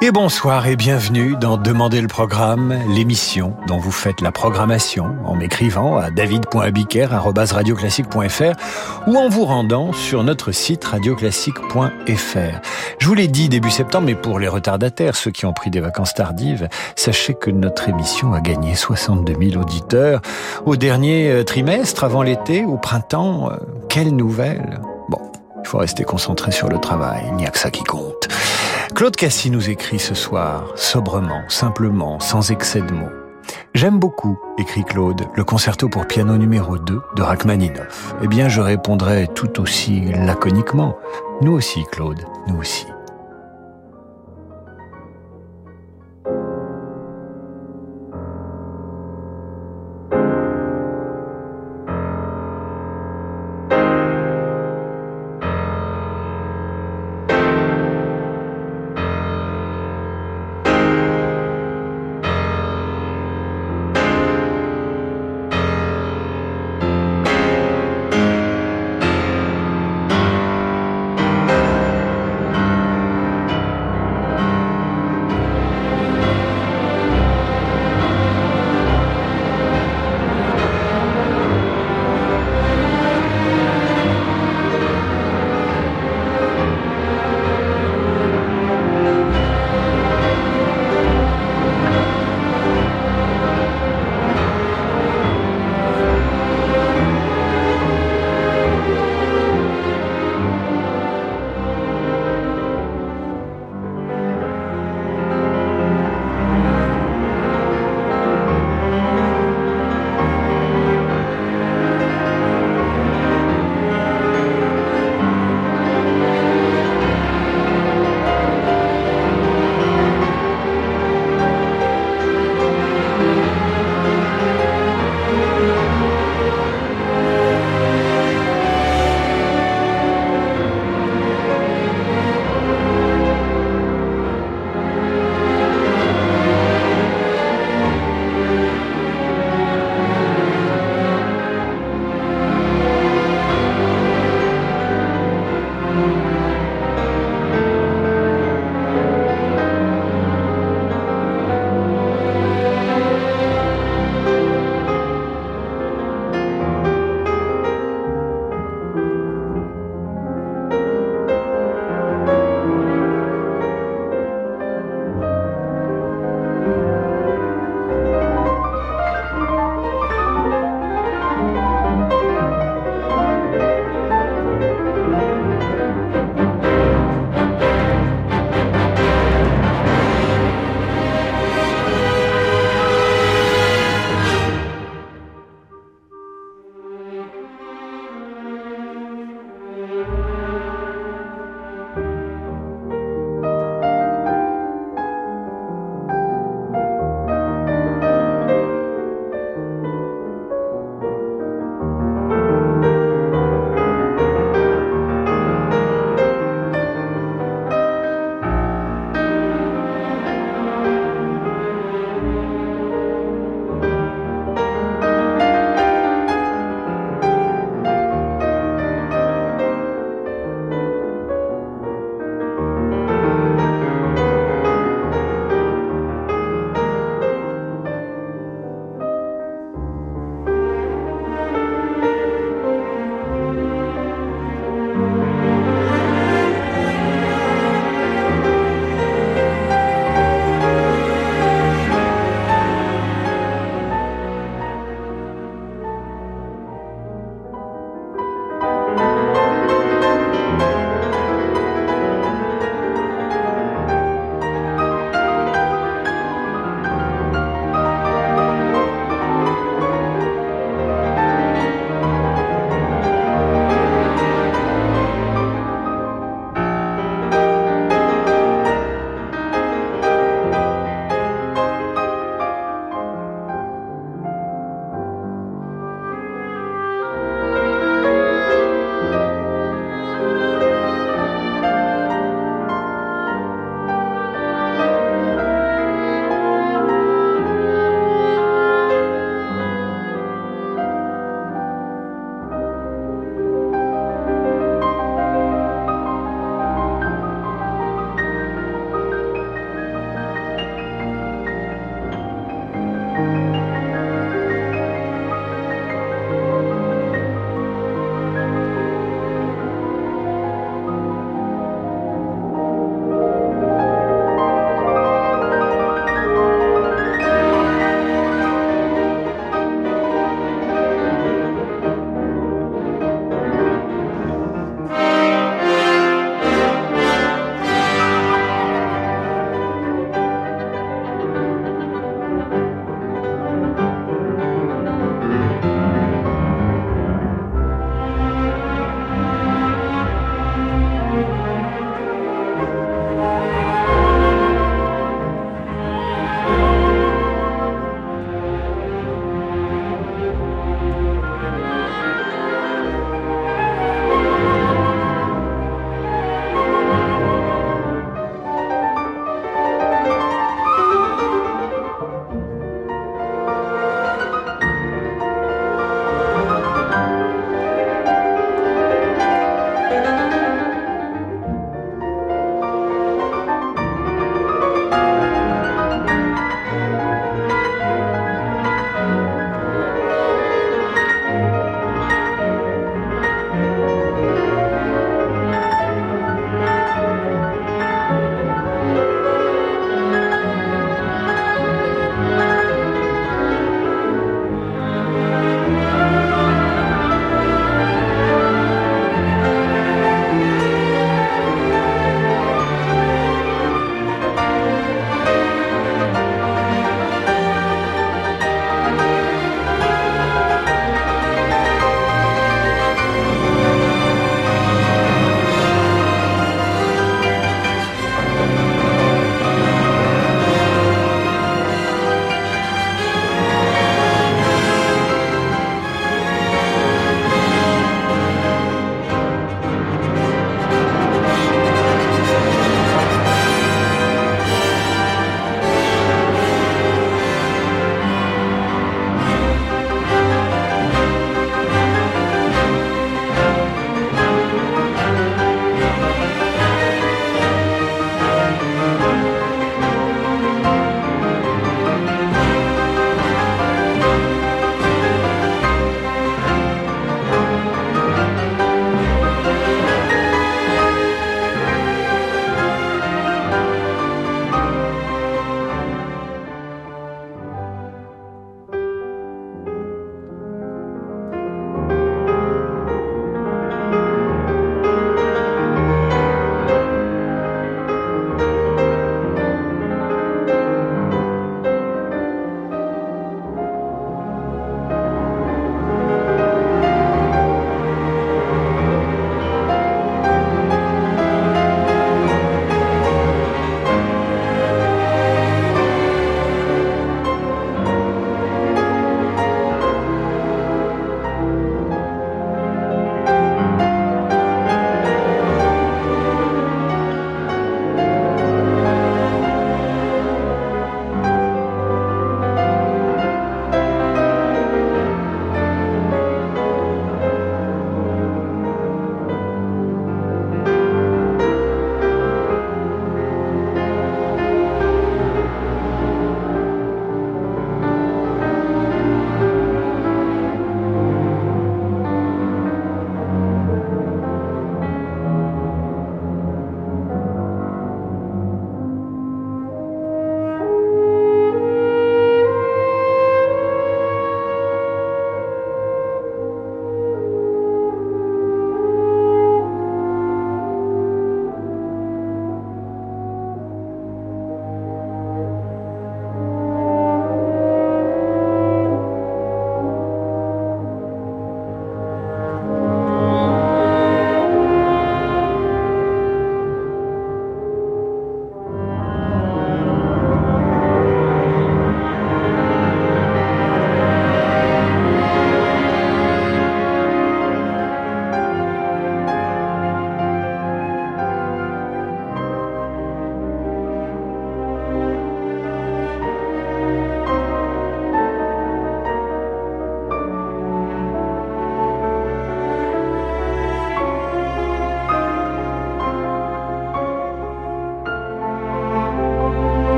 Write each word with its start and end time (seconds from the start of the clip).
Et 0.00 0.12
bonsoir 0.12 0.68
et 0.68 0.76
bienvenue 0.76 1.34
dans 1.34 1.56
Demandez 1.56 2.00
le 2.00 2.06
programme, 2.06 2.72
l'émission 2.88 3.56
dont 3.66 3.78
vous 3.78 3.90
faites 3.90 4.20
la 4.20 4.30
programmation 4.30 5.16
en 5.24 5.34
m'écrivant 5.34 5.98
à 5.98 6.12
david.abiker.radioclassique.fr 6.12 9.08
ou 9.08 9.16
en 9.16 9.28
vous 9.28 9.44
rendant 9.44 9.92
sur 9.92 10.22
notre 10.22 10.52
site 10.52 10.84
radioclassique.fr. 10.84 12.60
Je 13.00 13.08
vous 13.08 13.14
l'ai 13.14 13.26
dit 13.26 13.48
début 13.48 13.72
septembre, 13.72 14.06
mais 14.06 14.14
pour 14.14 14.38
les 14.38 14.46
retardataires, 14.46 15.16
ceux 15.16 15.32
qui 15.32 15.46
ont 15.46 15.52
pris 15.52 15.70
des 15.70 15.80
vacances 15.80 16.14
tardives, 16.14 16.68
sachez 16.94 17.34
que 17.34 17.50
notre 17.50 17.88
émission 17.88 18.34
a 18.34 18.40
gagné 18.40 18.76
62 18.76 19.34
000 19.50 19.60
auditeurs 19.60 20.20
au 20.64 20.76
dernier 20.76 21.28
euh, 21.28 21.42
trimestre, 21.42 22.04
avant 22.04 22.22
l'été, 22.22 22.64
au 22.64 22.76
printemps. 22.76 23.50
Euh, 23.50 23.56
quelle 23.88 24.14
nouvelle 24.14 24.78
Bon, 25.08 25.18
il 25.60 25.66
faut 25.66 25.78
rester 25.78 26.04
concentré 26.04 26.52
sur 26.52 26.68
le 26.68 26.78
travail, 26.78 27.24
il 27.30 27.34
n'y 27.34 27.46
a 27.46 27.50
que 27.50 27.58
ça 27.58 27.72
qui 27.72 27.82
compte. 27.82 28.28
Claude 28.94 29.16
Cassis 29.16 29.50
nous 29.50 29.70
écrit 29.70 29.98
ce 29.98 30.14
soir, 30.14 30.72
sobrement, 30.74 31.42
simplement, 31.48 32.18
sans 32.20 32.50
excès 32.50 32.80
de 32.80 32.92
mots. 32.92 33.12
J'aime 33.74 33.98
beaucoup, 33.98 34.38
écrit 34.58 34.84
Claude, 34.84 35.22
le 35.34 35.44
concerto 35.44 35.88
pour 35.88 36.06
piano 36.06 36.36
numéro 36.36 36.78
2 36.78 37.00
de 37.16 37.22
Rachmaninoff. 37.22 38.14
Eh 38.22 38.28
bien, 38.28 38.48
je 38.48 38.60
répondrai 38.60 39.28
tout 39.34 39.60
aussi 39.60 40.00
laconiquement. 40.12 40.98
Nous 41.42 41.52
aussi, 41.52 41.84
Claude, 41.92 42.24
nous 42.48 42.58
aussi. 42.58 42.86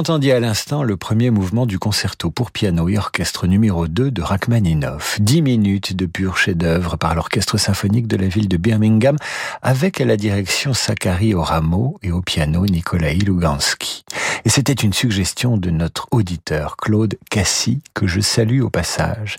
Entendiez 0.00 0.32
à 0.32 0.40
l'instant 0.40 0.82
le 0.82 0.96
premier 0.96 1.28
mouvement 1.28 1.66
du 1.66 1.78
concerto 1.78 2.30
pour 2.30 2.52
piano 2.52 2.88
et 2.88 2.96
orchestre 2.96 3.46
numéro 3.46 3.86
2 3.86 4.10
de 4.10 4.22
Rachmaninoff. 4.22 5.20
Dix 5.20 5.42
minutes 5.42 5.94
de 5.94 6.06
pur 6.06 6.38
chef-d'œuvre 6.38 6.96
par 6.96 7.14
l'orchestre 7.14 7.58
symphonique 7.58 8.06
de 8.06 8.16
la 8.16 8.26
ville 8.26 8.48
de 8.48 8.56
Birmingham 8.56 9.18
avec 9.60 10.00
à 10.00 10.06
la 10.06 10.16
direction 10.16 10.72
Sakari 10.72 11.34
Oramo 11.34 11.98
et 12.02 12.12
au 12.12 12.22
piano 12.22 12.64
Nikolai 12.64 13.16
Lugansky. 13.16 14.06
Et 14.46 14.48
c'était 14.48 14.72
une 14.72 14.94
suggestion 14.94 15.58
de 15.58 15.68
notre 15.68 16.08
auditeur 16.12 16.78
Claude 16.78 17.18
Cassis 17.30 17.82
que 17.92 18.06
je 18.06 18.20
salue 18.20 18.62
au 18.62 18.70
passage. 18.70 19.36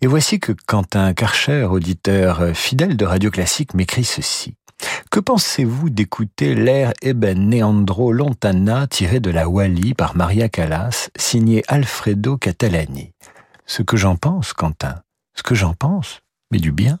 Et 0.00 0.08
voici 0.08 0.40
que 0.40 0.50
Quentin 0.66 1.14
Karcher, 1.14 1.68
auditeur 1.70 2.50
fidèle 2.54 2.96
de 2.96 3.04
Radio 3.04 3.30
Classique, 3.30 3.74
m'écrit 3.74 4.02
ceci. 4.02 4.56
Que 5.10 5.20
pensez-vous 5.20 5.90
d'écouter 5.90 6.54
l'air 6.54 6.92
Eben 7.02 7.48
Neandro 7.48 8.12
Lontana 8.12 8.86
tiré 8.86 9.20
de 9.20 9.30
la 9.30 9.48
Wally 9.48 9.94
par 9.94 10.16
Maria 10.16 10.48
Callas, 10.48 11.10
signé 11.16 11.64
Alfredo 11.68 12.36
Catalani? 12.36 13.12
Ce 13.66 13.82
que 13.82 13.96
j'en 13.96 14.16
pense, 14.16 14.52
Quentin, 14.52 15.02
ce 15.34 15.42
que 15.42 15.54
j'en 15.54 15.74
pense, 15.74 16.20
mais 16.50 16.58
du 16.58 16.72
bien. 16.72 16.98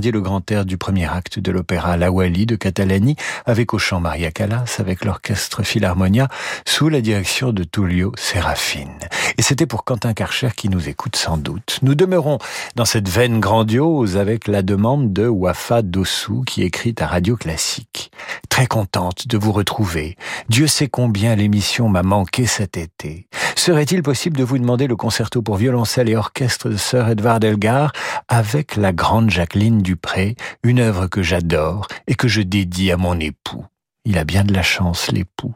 Le 0.00 0.20
grand 0.22 0.50
air 0.50 0.64
du 0.64 0.78
premier 0.78 1.06
acte 1.06 1.38
de 1.38 1.52
l'opéra 1.52 1.98
La 1.98 2.10
Wally 2.10 2.46
de 2.46 2.56
Catalani 2.56 3.14
avec 3.44 3.74
au 3.74 3.78
chant 3.78 4.00
Maria 4.00 4.30
Callas, 4.30 4.76
avec 4.78 5.04
l'orchestre 5.04 5.62
Philharmonia, 5.62 6.28
sous 6.66 6.88
la 6.88 7.02
direction 7.02 7.52
de 7.52 7.62
Tullio 7.62 8.12
Serafine. 8.16 8.98
Et 9.42 9.44
c'était 9.44 9.66
pour 9.66 9.82
Quentin 9.82 10.14
Karcher 10.14 10.50
qui 10.56 10.68
nous 10.68 10.88
écoute 10.88 11.16
sans 11.16 11.36
doute. 11.36 11.80
Nous 11.82 11.96
demeurons 11.96 12.38
dans 12.76 12.84
cette 12.84 13.08
veine 13.08 13.40
grandiose 13.40 14.16
avec 14.16 14.46
la 14.46 14.62
demande 14.62 15.12
de 15.12 15.26
Wafa 15.26 15.82
Dossou 15.82 16.44
qui 16.46 16.62
écrit 16.62 16.94
à 17.00 17.08
Radio 17.08 17.36
Classique. 17.36 18.12
Très 18.48 18.68
contente 18.68 19.26
de 19.26 19.36
vous 19.36 19.50
retrouver. 19.50 20.16
Dieu 20.48 20.68
sait 20.68 20.86
combien 20.86 21.34
l'émission 21.34 21.88
m'a 21.88 22.04
manqué 22.04 22.46
cet 22.46 22.76
été. 22.76 23.26
Serait-il 23.56 24.04
possible 24.04 24.36
de 24.36 24.44
vous 24.44 24.58
demander 24.58 24.86
le 24.86 24.94
concerto 24.94 25.42
pour 25.42 25.56
violoncelle 25.56 26.08
et 26.08 26.14
orchestre 26.14 26.68
de 26.68 26.76
Sir 26.76 27.08
Edward 27.08 27.42
Elgar 27.42 27.90
avec 28.28 28.76
la 28.76 28.92
grande 28.92 29.30
Jacqueline 29.30 29.82
Dupré, 29.82 30.36
une 30.62 30.78
œuvre 30.78 31.08
que 31.08 31.24
j'adore 31.24 31.88
et 32.06 32.14
que 32.14 32.28
je 32.28 32.42
dédie 32.42 32.92
à 32.92 32.96
mon 32.96 33.18
époux. 33.18 33.66
Il 34.04 34.18
a 34.18 34.24
bien 34.24 34.44
de 34.44 34.54
la 34.54 34.62
chance, 34.62 35.10
l'époux. 35.10 35.52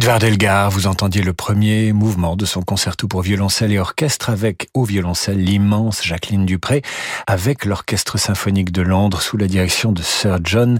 Edvard 0.00 0.24
Elgar, 0.24 0.70
vous 0.70 0.86
entendiez 0.86 1.20
le 1.20 1.34
premier 1.34 1.92
mouvement 1.92 2.34
de 2.34 2.46
son 2.46 2.62
concerto 2.62 3.06
pour 3.06 3.20
violoncelle 3.20 3.70
et 3.70 3.78
orchestre 3.78 4.30
avec 4.30 4.70
au 4.72 4.84
violoncelle 4.84 5.44
l'immense 5.44 6.02
Jacqueline 6.02 6.46
Dupré, 6.46 6.80
avec 7.26 7.66
l'Orchestre 7.66 8.18
symphonique 8.18 8.72
de 8.72 8.80
Londres 8.80 9.20
sous 9.20 9.36
la 9.36 9.46
direction 9.46 9.92
de 9.92 10.00
Sir 10.00 10.38
John 10.42 10.78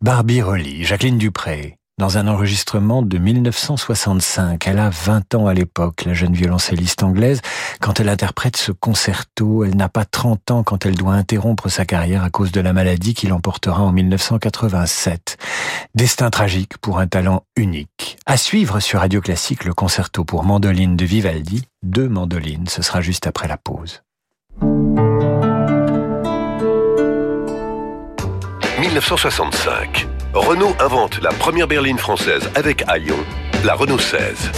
Barbirolli. 0.00 0.84
Jacqueline 0.84 1.18
Dupré, 1.18 1.76
dans 1.98 2.18
un 2.18 2.26
enregistrement 2.26 3.02
de 3.02 3.18
1965. 3.18 4.66
Elle 4.66 4.78
a 4.78 4.90
20 4.90 5.34
ans 5.34 5.46
à 5.46 5.54
l'époque, 5.54 6.04
la 6.04 6.14
jeune 6.14 6.32
violoncelliste 6.32 7.02
anglaise. 7.02 7.40
Quand 7.80 8.00
elle 8.00 8.08
interprète 8.08 8.56
ce 8.56 8.72
concerto, 8.72 9.64
elle 9.64 9.76
n'a 9.76 9.88
pas 9.88 10.04
30 10.04 10.50
ans 10.50 10.62
quand 10.62 10.86
elle 10.86 10.94
doit 10.94 11.14
interrompre 11.14 11.68
sa 11.68 11.84
carrière 11.84 12.24
à 12.24 12.30
cause 12.30 12.52
de 12.52 12.60
la 12.60 12.72
maladie 12.72 13.14
qui 13.14 13.26
l'emportera 13.26 13.82
en 13.82 13.92
1987. 13.92 15.36
Destin 15.94 16.30
tragique 16.30 16.78
pour 16.78 16.98
un 16.98 17.06
talent 17.06 17.44
unique. 17.56 18.18
À 18.26 18.36
suivre 18.36 18.80
sur 18.80 19.00
Radio 19.00 19.20
Classique 19.20 19.64
le 19.64 19.74
concerto 19.74 20.24
pour 20.24 20.44
mandoline 20.44 20.96
de 20.96 21.04
Vivaldi, 21.04 21.64
deux 21.82 22.08
mandolines, 22.08 22.66
ce 22.68 22.82
sera 22.82 23.00
juste 23.00 23.26
après 23.26 23.48
la 23.48 23.56
pause. 23.56 24.02
1965. 28.82 30.21
Renault 30.34 30.74
invente 30.80 31.20
la 31.20 31.28
première 31.28 31.68
berline 31.68 31.98
française 31.98 32.48
avec 32.54 32.84
Aion, 32.88 33.18
la 33.64 33.74
Renault 33.74 33.98
16. 33.98 34.50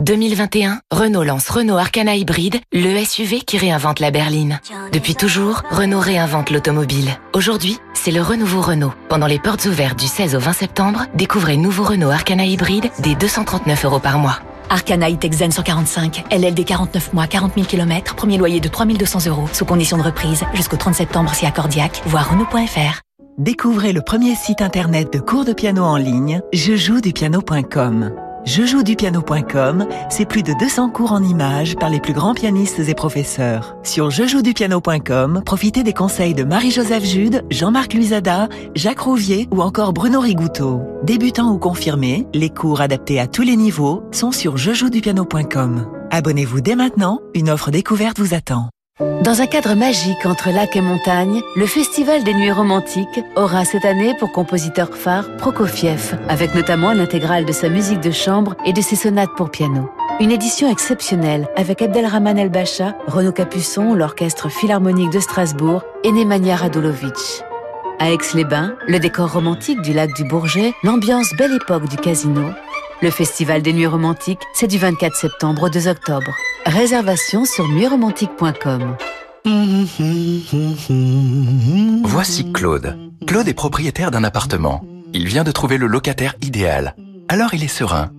2021, 0.00 0.80
Renault 0.90 1.22
lance 1.22 1.48
Renault 1.48 1.78
Arcana 1.78 2.14
Hybride, 2.14 2.60
le 2.70 3.02
SUV 3.02 3.40
qui 3.40 3.56
réinvente 3.56 3.98
la 3.98 4.10
berline. 4.10 4.60
Depuis 4.92 5.14
toujours, 5.14 5.62
Renault 5.70 6.00
réinvente 6.00 6.50
l'automobile. 6.50 7.18
Aujourd'hui, 7.32 7.78
c'est 7.94 8.10
le 8.10 8.20
renouveau 8.20 8.60
Renault. 8.60 8.92
Pendant 9.08 9.26
les 9.26 9.38
portes 9.38 9.64
ouvertes 9.64 9.98
du 9.98 10.06
16 10.06 10.34
au 10.34 10.38
20 10.38 10.52
septembre, 10.52 11.06
découvrez 11.14 11.56
nouveau 11.56 11.84
Renault 11.84 12.10
Arcana 12.10 12.44
Hybride 12.44 12.90
dès 12.98 13.14
239 13.14 13.86
euros 13.86 14.00
par 14.00 14.18
mois. 14.18 14.40
Arcana 14.68 15.08
e-tech 15.08 15.32
Zen 15.32 15.50
145, 15.50 16.24
LLD 16.30 16.66
49 16.66 17.14
mois, 17.14 17.26
40 17.26 17.54
000 17.54 17.66
km, 17.66 18.16
premier 18.16 18.36
loyer 18.36 18.60
de 18.60 18.68
3200 18.68 19.28
euros, 19.28 19.48
sous 19.50 19.64
condition 19.64 19.96
de 19.96 20.02
reprise, 20.02 20.44
jusqu'au 20.52 20.76
30 20.76 20.94
septembre 20.94 21.32
si 21.32 21.46
accordiaque, 21.46 22.02
voire 22.04 22.28
Renault.fr. 22.30 23.05
Découvrez 23.38 23.92
le 23.92 24.00
premier 24.00 24.34
site 24.34 24.62
internet 24.62 25.12
de 25.12 25.18
cours 25.18 25.44
de 25.44 25.52
piano 25.52 25.82
en 25.82 25.96
ligne, 25.96 26.40
jejoudupiano.com. 26.54 28.12
Jejoudupiano.com, 28.46 29.86
c'est 30.08 30.24
plus 30.24 30.42
de 30.42 30.54
200 30.58 30.88
cours 30.88 31.12
en 31.12 31.22
images 31.22 31.76
par 31.76 31.90
les 31.90 32.00
plus 32.00 32.14
grands 32.14 32.32
pianistes 32.32 32.78
et 32.78 32.94
professeurs. 32.94 33.76
Sur 33.82 34.08
jejoudupiano.com, 34.08 35.42
profitez 35.44 35.82
des 35.82 35.92
conseils 35.92 36.32
de 36.32 36.44
Marie-Joseph 36.44 37.04
Jude, 37.04 37.44
Jean-Marc 37.50 37.92
Luisada, 37.92 38.48
Jacques 38.74 39.00
Rouvier 39.00 39.48
ou 39.52 39.60
encore 39.60 39.92
Bruno 39.92 40.20
Rigouteau. 40.20 40.80
Débutants 41.02 41.52
ou 41.52 41.58
confirmés, 41.58 42.26
les 42.32 42.48
cours 42.48 42.80
adaptés 42.80 43.20
à 43.20 43.26
tous 43.26 43.42
les 43.42 43.56
niveaux 43.56 44.02
sont 44.12 44.32
sur 44.32 44.56
jejoudupiano.com. 44.56 45.90
Abonnez-vous 46.10 46.62
dès 46.62 46.74
maintenant, 46.74 47.20
une 47.34 47.50
offre 47.50 47.70
découverte 47.70 48.18
vous 48.18 48.32
attend. 48.32 48.70
Dans 48.98 49.42
un 49.42 49.46
cadre 49.46 49.74
magique 49.74 50.24
entre 50.24 50.50
lac 50.50 50.74
et 50.74 50.80
montagne, 50.80 51.42
le 51.54 51.66
Festival 51.66 52.24
des 52.24 52.32
Nuits 52.32 52.50
Romantiques 52.50 53.20
aura 53.34 53.66
cette 53.66 53.84
année 53.84 54.14
pour 54.18 54.32
compositeur 54.32 54.96
phare 54.96 55.36
Prokofiev, 55.36 56.16
avec 56.30 56.54
notamment 56.54 56.94
l'intégrale 56.94 57.44
de 57.44 57.52
sa 57.52 57.68
musique 57.68 58.00
de 58.00 58.10
chambre 58.10 58.54
et 58.64 58.72
de 58.72 58.80
ses 58.80 58.96
sonates 58.96 59.34
pour 59.36 59.50
piano. 59.50 59.90
Une 60.18 60.30
édition 60.30 60.70
exceptionnelle 60.70 61.46
avec 61.56 61.82
Abdelrahman 61.82 62.38
El-Bacha, 62.38 62.96
Renaud 63.06 63.32
Capuçon, 63.32 63.92
l'Orchestre 63.92 64.48
Philharmonique 64.48 65.12
de 65.12 65.20
Strasbourg 65.20 65.82
et 66.02 66.10
Nemanja 66.10 66.56
Radulovic. 66.56 67.42
À 67.98 68.10
Aix-les-Bains, 68.12 68.76
le 68.86 68.98
décor 68.98 69.30
romantique 69.30 69.82
du 69.82 69.92
lac 69.92 70.14
du 70.14 70.24
Bourget, 70.24 70.72
l'ambiance 70.82 71.34
belle 71.36 71.52
époque 71.52 71.88
du 71.88 71.96
casino. 71.96 72.50
Le 73.02 73.10
Festival 73.10 73.60
des 73.60 73.74
Nuits 73.74 73.86
Romantiques, 73.86 74.40
c'est 74.54 74.66
du 74.66 74.78
24 74.78 75.14
septembre 75.14 75.64
au 75.64 75.68
2 75.68 75.86
octobre. 75.86 76.34
Réservation 76.64 77.44
sur 77.44 77.68
nuitromantique.com. 77.68 78.96
Voici 82.04 82.52
Claude. 82.52 82.96
Claude 83.26 83.48
est 83.48 83.54
propriétaire 83.54 84.10
d'un 84.10 84.24
appartement. 84.24 84.82
Il 85.12 85.26
vient 85.26 85.44
de 85.44 85.52
trouver 85.52 85.76
le 85.76 85.86
locataire 85.86 86.36
idéal. 86.40 86.96
Alors 87.28 87.52
il 87.52 87.62
est 87.62 87.68
serein. 87.68 88.12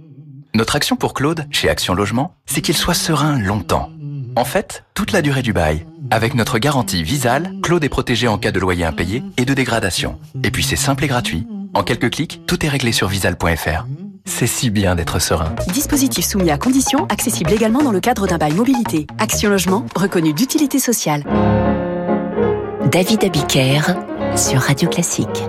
Notre 0.53 0.75
action 0.75 0.95
pour 0.95 1.15
Claude, 1.15 1.47
chez 1.49 1.69
Action 1.69 1.95
Logement, 1.95 2.35
c'est 2.45 2.61
qu'il 2.61 2.77
soit 2.77 2.93
serein 2.93 3.39
longtemps. 3.39 3.89
En 4.35 4.45
fait, 4.45 4.83
toute 4.93 5.11
la 5.11 5.23
durée 5.23 5.41
du 5.41 5.53
bail. 5.53 5.87
Avec 6.11 6.35
notre 6.35 6.59
garantie 6.59 7.01
Visal, 7.01 7.51
Claude 7.63 7.83
est 7.83 7.89
protégé 7.89 8.27
en 8.27 8.37
cas 8.37 8.51
de 8.51 8.59
loyer 8.59 8.85
impayé 8.85 9.23
et 9.37 9.45
de 9.45 9.53
dégradation. 9.55 10.19
Et 10.43 10.51
puis 10.51 10.63
c'est 10.63 10.75
simple 10.75 11.03
et 11.03 11.07
gratuit. 11.07 11.47
En 11.73 11.83
quelques 11.83 12.11
clics, 12.11 12.41
tout 12.45 12.63
est 12.63 12.69
réglé 12.69 12.91
sur 12.91 13.07
visal.fr. 13.07 13.85
C'est 14.27 14.45
si 14.45 14.69
bien 14.69 14.95
d'être 14.95 15.19
serein. 15.19 15.55
Dispositif 15.73 16.25
soumis 16.25 16.51
à 16.51 16.57
conditions, 16.57 17.05
accessible 17.09 17.51
également 17.51 17.81
dans 17.81 17.91
le 17.91 17.99
cadre 17.99 18.27
d'un 18.27 18.37
bail 18.37 18.53
mobilité. 18.53 19.07
Action 19.17 19.49
Logement, 19.49 19.85
reconnu 19.95 20.33
d'utilité 20.33 20.79
sociale. 20.79 21.23
David 22.91 23.23
Abiker 23.23 23.81
sur 24.35 24.59
Radio 24.59 24.89
Classique. 24.89 25.43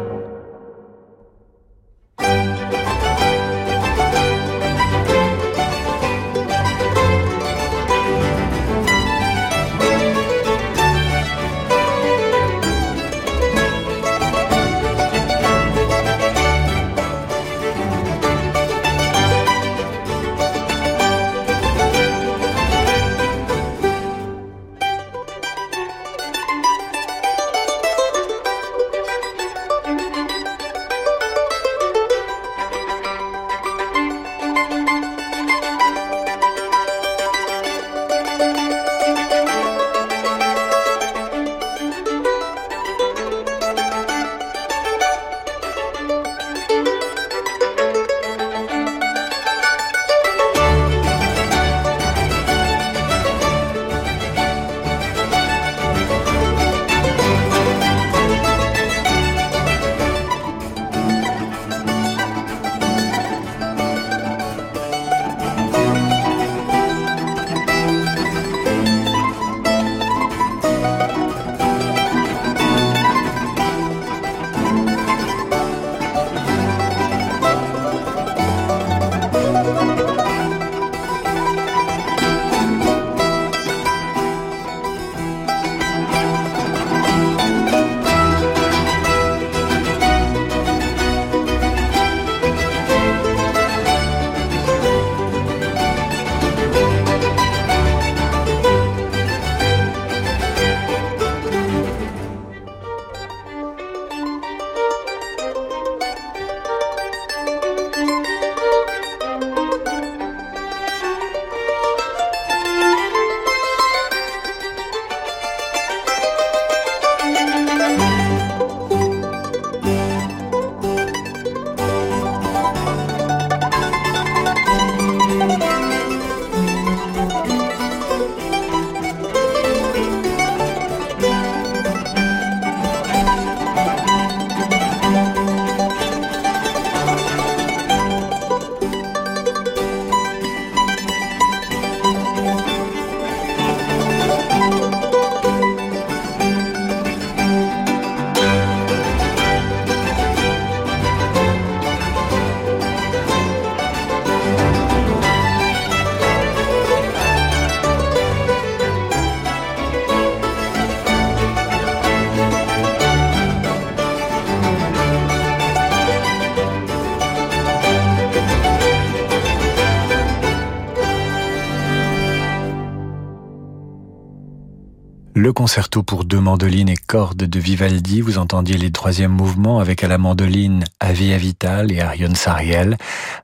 Concerto 175.69 176.03
pour 176.03 176.25
deux 176.25 176.41
mandolines 176.41 176.89
et 176.89 176.97
cordes 176.97 177.37
de 177.37 177.61
Vivaldi. 177.61 178.23
Vous 178.23 178.39
entendiez 178.39 178.79
les 178.79 178.91
troisièmes 178.91 179.33
mouvements 179.33 179.81
avec 179.81 180.03
à 180.03 180.09
la 180.09 180.17
mandoline 180.17 180.83
Avia 180.99 181.37
Vital 181.37 181.93
et 181.93 182.01
Arion 182.01 182.35
Sariel 182.35 182.97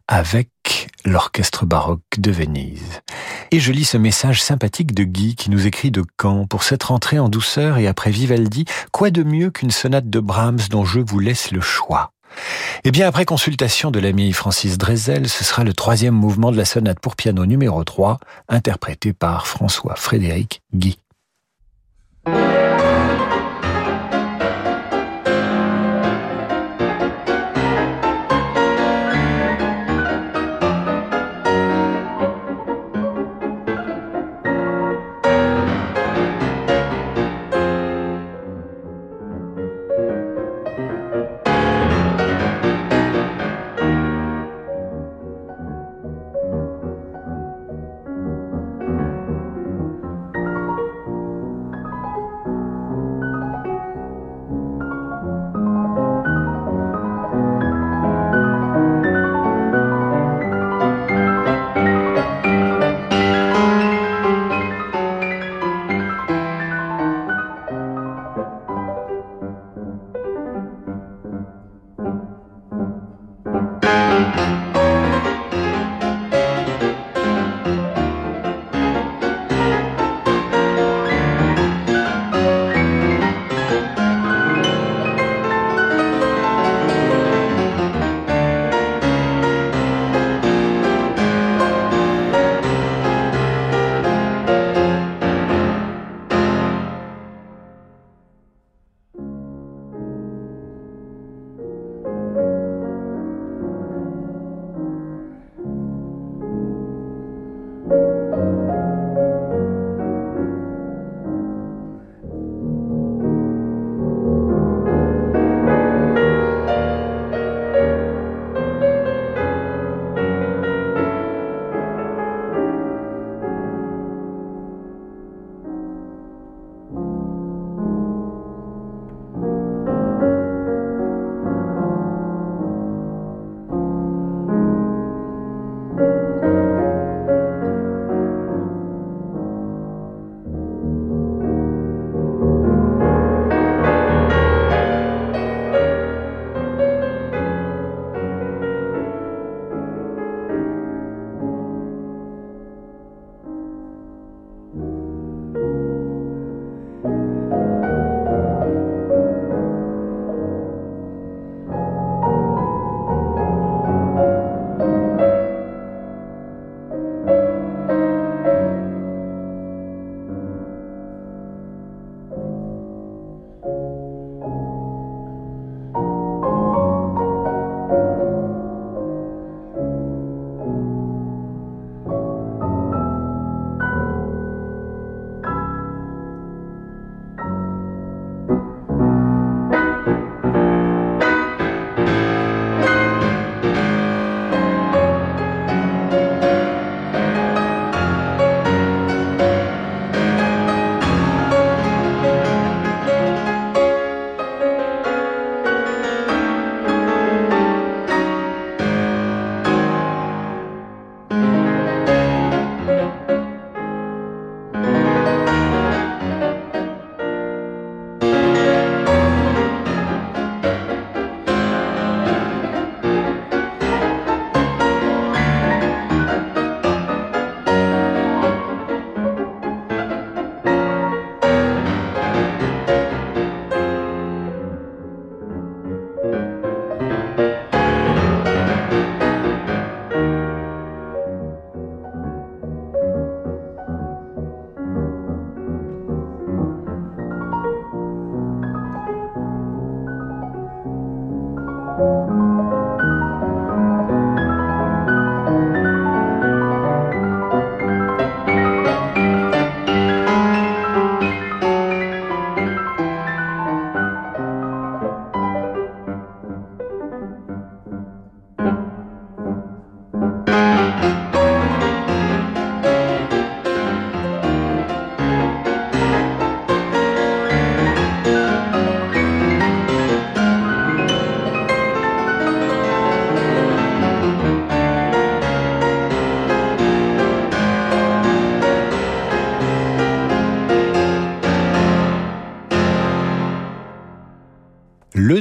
avec 0.09 0.49
l'orchestre 1.05 1.67
baroque 1.67 2.01
de 2.17 2.31
Venise. 2.31 3.03
Et 3.51 3.61
je 3.61 3.73
lis 3.73 3.85
ce 3.85 3.99
message 3.99 4.43
sympathique 4.43 4.95
de 4.95 5.05
Guy 5.05 5.35
qui 5.35 5.51
nous 5.51 5.67
écrit 5.67 5.91
de 5.91 6.03
Caen. 6.19 6.47
Pour 6.47 6.63
cette 6.63 6.85
rentrée 6.85 7.19
en 7.19 7.29
douceur 7.29 7.77
et 7.77 7.87
après 7.87 8.11
Vivaldi, 8.11 8.65
quoi 8.91 9.11
de 9.11 9.23
mieux 9.23 9.51
qu'une 9.51 9.71
sonate 9.71 10.09
de 10.09 10.21
Brahms 10.21 10.61
dont 10.71 10.87
je 10.87 11.01
vous 11.01 11.19
laisse 11.19 11.51
le 11.51 11.61
choix? 11.61 12.13
Eh 12.85 12.91
bien, 12.91 13.07
après 13.07 13.27
consultation 13.27 13.91
de 13.91 14.01
l'ami 14.01 14.33
Francis 14.33 14.79
Drezel, 14.79 15.29
ce 15.29 15.45
sera 15.45 15.63
le 15.63 15.75
troisième 15.75 16.15
mouvement 16.15 16.53
de 16.53 16.57
la 16.57 16.65
sonate 16.65 17.01
pour 17.01 17.17
piano 17.17 17.45
numéro 17.45 17.85
3, 17.85 18.19
interprété 18.49 19.13
par 19.13 19.47
François 19.47 19.95
Frédéric 19.95 20.63
Guy. 20.73 21.04
Thank 22.27 22.69
you. 22.69 22.74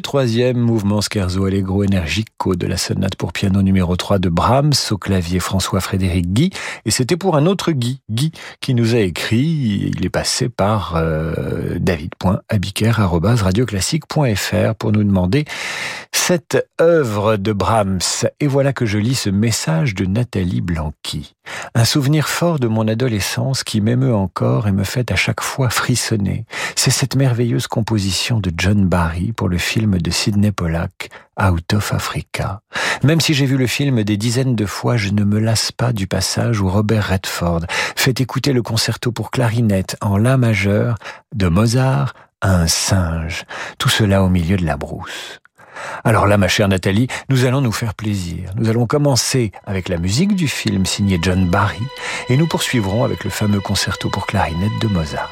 Troisième 0.03 0.57
mouvement 0.57 1.01
scherzo 1.01 1.45
allegro 1.45 1.83
energico 1.83 2.55
de 2.55 2.67
la 2.67 2.77
sonate 2.77 3.15
pour 3.15 3.33
piano 3.33 3.63
numéro 3.63 3.95
3 3.95 4.19
de 4.19 4.29
Brahms 4.29 4.73
au 4.91 4.97
clavier 4.97 5.39
François-Frédéric 5.39 6.31
Guy. 6.31 6.51
Et 6.85 6.91
c'était 6.91 7.17
pour 7.17 7.35
un 7.35 7.47
autre 7.47 7.71
Guy, 7.71 7.99
Guy, 8.11 8.31
qui 8.61 8.75
nous 8.75 8.93
a 8.93 8.99
écrit, 8.99 9.91
il 9.95 10.05
est 10.05 10.09
passé 10.09 10.49
par 10.49 10.95
euh, 10.95 11.79
david.abiker.radioclassique.fr 11.79 14.75
pour 14.77 14.91
nous 14.91 15.03
demander 15.03 15.45
cette 16.11 16.67
œuvre 16.79 17.37
de 17.37 17.51
Brahms. 17.51 18.27
Et 18.39 18.47
voilà 18.47 18.73
que 18.73 18.85
je 18.85 18.99
lis 18.99 19.15
ce 19.15 19.29
message 19.29 19.95
de 19.95 20.05
Nathalie 20.05 20.61
Blanqui. 20.61 21.33
Un 21.75 21.83
souvenir 21.83 22.29
fort 22.29 22.59
de 22.59 22.67
mon 22.67 22.87
adolescence 22.87 23.63
qui 23.63 23.81
m'émeut 23.81 24.15
encore 24.15 24.67
et 24.67 24.71
me 24.71 24.83
fait 24.83 25.11
à 25.11 25.15
chaque 25.15 25.41
fois 25.41 25.69
frissonner. 25.69 26.45
C'est 26.75 26.91
cette 26.91 27.15
merveilleuse 27.15 27.67
composition 27.67 28.39
de 28.39 28.51
John 28.55 28.87
Barry 28.87 29.33
pour 29.33 29.49
le 29.49 29.57
film 29.63 29.97
de 29.97 30.11
Sidney 30.11 30.51
Pollack, 30.51 31.09
Out 31.41 31.73
of 31.73 31.93
Africa. 31.93 32.61
Même 33.03 33.21
si 33.21 33.33
j'ai 33.33 33.45
vu 33.45 33.57
le 33.57 33.65
film 33.65 34.03
des 34.03 34.17
dizaines 34.17 34.55
de 34.55 34.65
fois, 34.65 34.97
je 34.97 35.09
ne 35.09 35.23
me 35.23 35.39
lasse 35.39 35.71
pas 35.71 35.93
du 35.93 36.05
passage 36.05 36.61
où 36.61 36.69
Robert 36.69 37.07
Redford 37.07 37.61
fait 37.95 38.21
écouter 38.21 38.53
le 38.53 38.61
concerto 38.61 39.11
pour 39.11 39.31
clarinette 39.31 39.95
en 40.01 40.17
La 40.17 40.37
majeur 40.37 40.97
de 41.33 41.47
Mozart 41.47 42.13
à 42.41 42.55
un 42.55 42.67
singe. 42.67 43.45
Tout 43.79 43.89
cela 43.89 44.21
au 44.21 44.29
milieu 44.29 44.57
de 44.57 44.65
la 44.65 44.77
brousse. 44.77 45.39
Alors 46.03 46.27
là, 46.27 46.37
ma 46.37 46.47
chère 46.47 46.67
Nathalie, 46.67 47.07
nous 47.29 47.45
allons 47.45 47.61
nous 47.61 47.71
faire 47.71 47.95
plaisir. 47.95 48.51
Nous 48.55 48.69
allons 48.69 48.85
commencer 48.85 49.51
avec 49.65 49.89
la 49.89 49.97
musique 49.97 50.35
du 50.35 50.47
film 50.47 50.85
signé 50.85 51.17
John 51.21 51.49
Barry 51.49 51.83
et 52.29 52.37
nous 52.37 52.47
poursuivrons 52.47 53.03
avec 53.03 53.23
le 53.23 53.29
fameux 53.29 53.61
concerto 53.61 54.09
pour 54.09 54.27
clarinette 54.27 54.79
de 54.81 54.87
Mozart. 54.87 55.31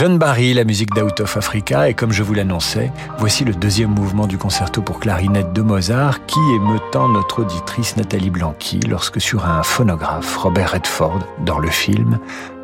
John 0.00 0.16
Barry, 0.16 0.54
la 0.54 0.64
musique 0.64 0.94
d'Out 0.94 1.20
of 1.20 1.36
Africa, 1.36 1.90
et 1.90 1.92
comme 1.92 2.10
je 2.10 2.22
vous 2.22 2.32
l'annonçais, 2.32 2.90
voici 3.18 3.44
le 3.44 3.52
deuxième 3.52 3.90
mouvement 3.90 4.26
du 4.26 4.38
concerto 4.38 4.80
pour 4.80 4.98
clarinette 4.98 5.52
de 5.52 5.60
Mozart 5.60 6.24
qui 6.24 6.38
émeut 6.56 6.80
tant 6.90 7.06
notre 7.10 7.42
auditrice 7.42 7.98
Nathalie 7.98 8.30
Blanqui 8.30 8.80
lorsque 8.88 9.20
sur 9.20 9.44
un 9.44 9.62
phonographe, 9.62 10.38
Robert 10.38 10.72
Redford, 10.72 11.18
dans 11.44 11.58
le 11.58 11.68
film, 11.68 12.18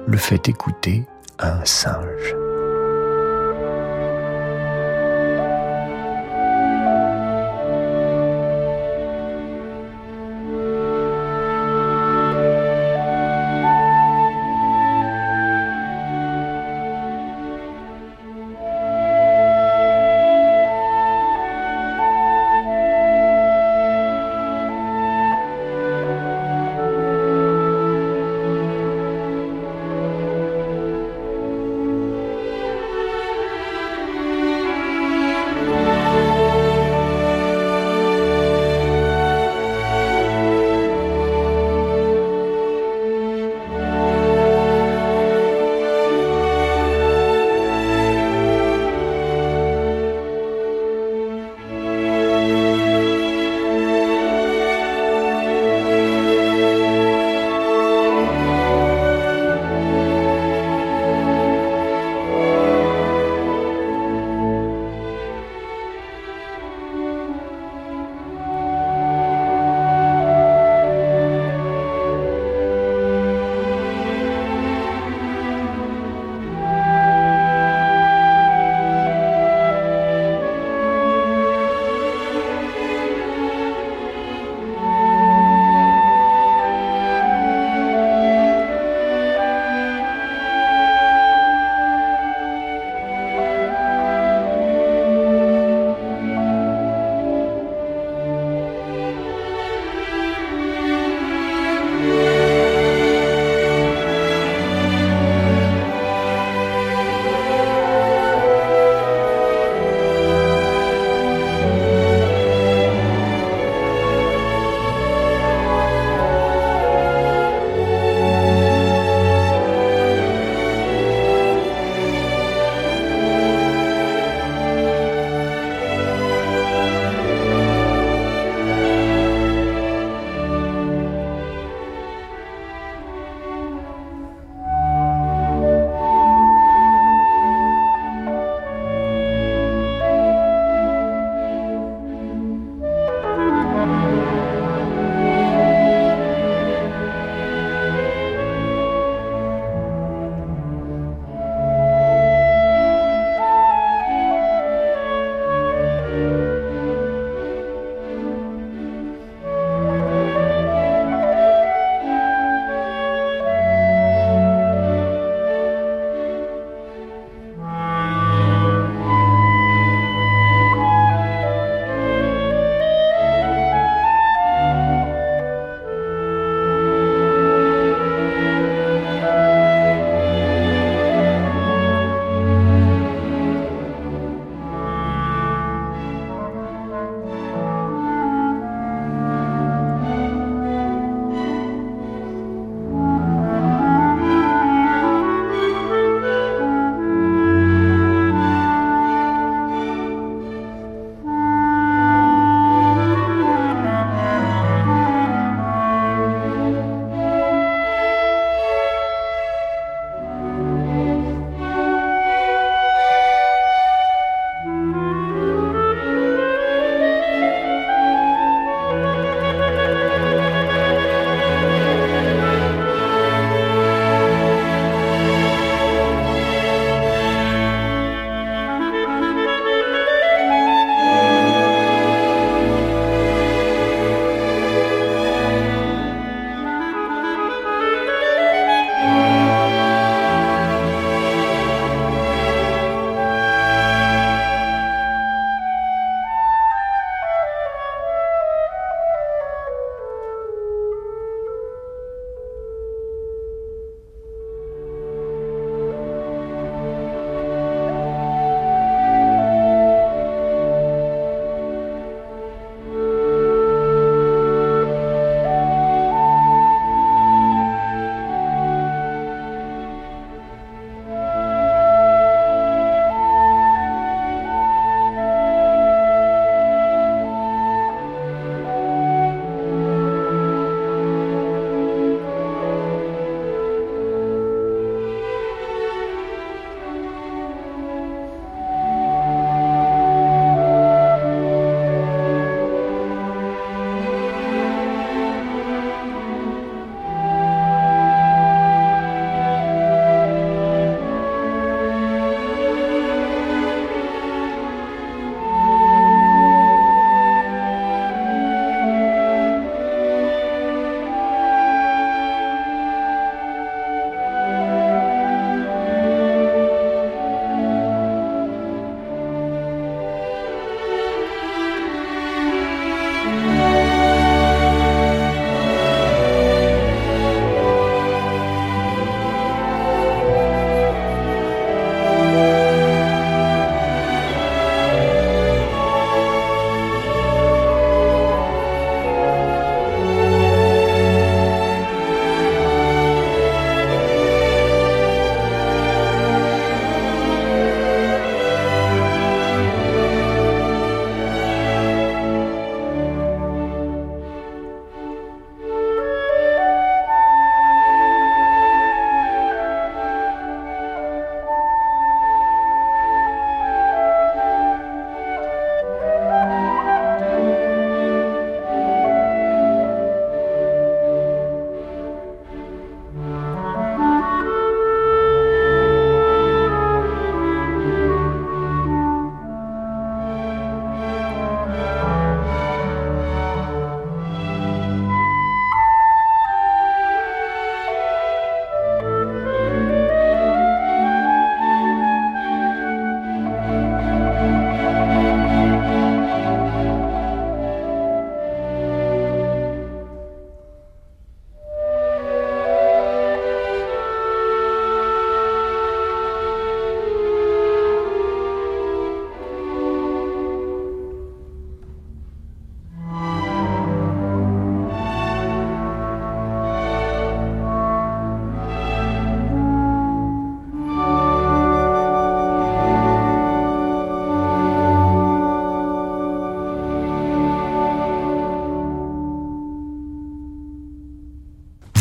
le 0.06 0.16
fait 0.16 0.48
écouter 0.48 1.04
un 1.38 1.62
singe. 1.66 2.45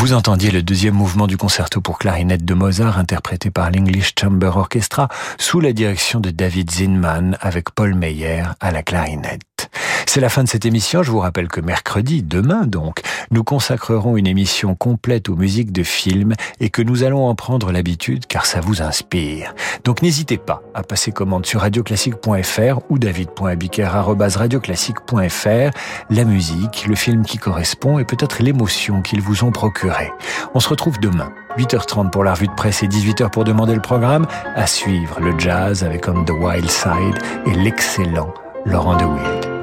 Vous 0.06 0.14
entendiez 0.14 0.52
le 0.52 0.62
deuxième 0.62 0.94
mouvement 0.94 1.26
du 1.26 1.36
concerto 1.36 1.82
pour 1.82 1.98
clarinette 1.98 2.46
de 2.46 2.54
Mozart 2.54 3.00
interprété 3.00 3.50
par 3.50 3.72
l'English 3.72 4.14
Chamber 4.16 4.52
Orchestra 4.56 5.10
sous 5.40 5.60
la 5.60 5.74
direction 5.74 6.20
de 6.20 6.30
David 6.30 6.70
Zinman 6.70 7.40
avec 7.42 7.72
Paul 7.72 7.96
Meyer 7.96 8.44
à 8.60 8.72
la 8.72 8.84
clarinette. 8.84 9.55
C'est 10.08 10.22
la 10.22 10.30
fin 10.30 10.44
de 10.44 10.50
cette 10.50 10.66
émission. 10.66 11.04
Je 11.04 11.12
vous 11.12 11.20
rappelle 11.20 11.48
que 11.48 11.62
mercredi, 11.62 12.24
demain 12.24 12.66
donc, 12.66 13.02
nous 13.32 13.44
consacrerons 13.44 14.18
une 14.18 14.28
émission 14.28 14.76
complète 14.76 15.30
aux 15.30 15.36
musiques 15.36 15.72
de 15.72 15.84
films 15.84 16.34
et 16.60 16.70
que 16.70 16.82
nous 16.82 17.04
allons 17.04 17.28
en 17.28 17.36
prendre 17.36 17.72
l'habitude 17.72 18.26
car 18.28 18.46
ça 18.46 18.60
vous 18.62 18.82
inspire. 18.82 19.54
Donc 19.84 20.02
n'hésitez 20.02 20.38
pas 20.38 20.64
à 20.74 20.84
passer 20.84 21.12
commande 21.12 21.46
sur 21.46 21.62
radioclassique.fr 21.62 22.80
ou 22.90 23.00
david.biker.radioclassique.fr 23.00 25.78
la 26.10 26.24
musique, 26.24 26.86
le 26.88 26.96
film 26.96 27.26
qui 27.26 27.38
correspond 27.38 28.00
et 28.00 28.06
peut-être 28.06 28.42
l'émotion 28.42 29.02
qu'ils 29.02 29.22
vous 29.22 29.44
ont 29.44 29.52
procuré. 29.52 30.12
On 30.54 30.60
se 30.60 30.70
retrouve 30.70 31.00
demain. 31.00 31.32
8h30 31.58 32.10
pour 32.10 32.24
la 32.24 32.34
revue 32.34 32.48
de 32.48 32.54
presse 32.54 32.82
et 32.84 32.88
18h 32.88 33.32
pour 33.32 33.46
demander 33.46 33.76
le 33.76 33.82
programme. 33.82 34.26
À 34.56 34.68
suivre 34.68 35.20
le 35.22 35.38
jazz 35.40 35.84
avec 35.84 36.08
On 36.08 36.24
the 36.24 36.32
Wild 36.32 36.70
Side 36.70 37.18
et 37.46 37.54
l'excellent 37.54 38.34
Laurent 38.66 38.98
de 38.98 39.06
Will. 39.06 39.55